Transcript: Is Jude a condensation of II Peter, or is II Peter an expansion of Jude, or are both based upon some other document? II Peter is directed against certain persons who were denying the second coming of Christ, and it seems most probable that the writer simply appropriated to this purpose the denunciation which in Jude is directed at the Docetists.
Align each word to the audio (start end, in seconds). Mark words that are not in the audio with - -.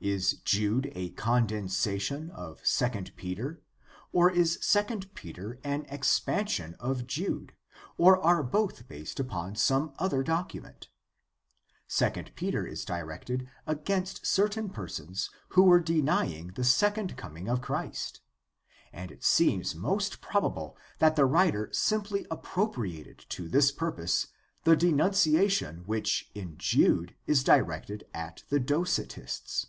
Is 0.00 0.34
Jude 0.44 0.92
a 0.94 1.10
condensation 1.10 2.30
of 2.30 2.62
II 2.80 3.02
Peter, 3.16 3.60
or 4.12 4.30
is 4.30 4.56
II 4.76 5.00
Peter 5.16 5.58
an 5.64 5.86
expansion 5.88 6.76
of 6.78 7.04
Jude, 7.08 7.52
or 7.96 8.16
are 8.22 8.44
both 8.44 8.86
based 8.86 9.18
upon 9.18 9.56
some 9.56 9.92
other 9.98 10.22
document? 10.22 10.86
II 12.00 12.22
Peter 12.36 12.64
is 12.64 12.84
directed 12.84 13.48
against 13.66 14.24
certain 14.24 14.70
persons 14.70 15.30
who 15.48 15.64
were 15.64 15.80
denying 15.80 16.52
the 16.54 16.62
second 16.62 17.16
coming 17.16 17.48
of 17.48 17.60
Christ, 17.60 18.20
and 18.92 19.10
it 19.10 19.24
seems 19.24 19.74
most 19.74 20.20
probable 20.20 20.76
that 21.00 21.16
the 21.16 21.26
writer 21.26 21.70
simply 21.72 22.24
appropriated 22.30 23.26
to 23.30 23.48
this 23.48 23.72
purpose 23.72 24.28
the 24.62 24.76
denunciation 24.76 25.78
which 25.86 26.30
in 26.36 26.56
Jude 26.56 27.16
is 27.26 27.42
directed 27.42 28.06
at 28.14 28.44
the 28.48 28.60
Docetists. 28.60 29.66